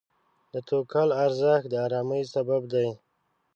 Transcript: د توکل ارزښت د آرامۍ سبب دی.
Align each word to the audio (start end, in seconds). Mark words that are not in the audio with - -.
د 0.53 0.55
توکل 0.67 1.07
ارزښت 1.23 1.65
د 1.69 1.73
آرامۍ 1.85 2.21
سبب 2.33 2.61
دی. 2.73 2.87